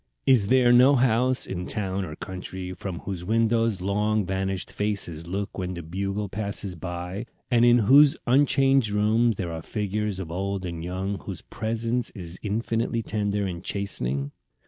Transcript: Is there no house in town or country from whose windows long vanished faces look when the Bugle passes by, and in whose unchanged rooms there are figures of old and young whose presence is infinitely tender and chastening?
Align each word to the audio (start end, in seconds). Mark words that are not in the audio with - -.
Is 0.25 0.47
there 0.47 0.73
no 0.73 0.95
house 0.95 1.45
in 1.45 1.67
town 1.67 2.05
or 2.05 2.15
country 2.15 2.73
from 2.73 3.01
whose 3.01 3.23
windows 3.23 3.81
long 3.81 4.25
vanished 4.25 4.71
faces 4.71 5.27
look 5.27 5.59
when 5.59 5.75
the 5.75 5.83
Bugle 5.83 6.27
passes 6.27 6.73
by, 6.73 7.27
and 7.51 7.63
in 7.63 7.77
whose 7.85 8.17
unchanged 8.25 8.89
rooms 8.89 9.35
there 9.35 9.51
are 9.51 9.61
figures 9.61 10.17
of 10.19 10.31
old 10.31 10.65
and 10.65 10.83
young 10.83 11.19
whose 11.19 11.43
presence 11.43 12.09
is 12.15 12.39
infinitely 12.41 13.03
tender 13.03 13.45
and 13.45 13.63
chastening? 13.63 14.31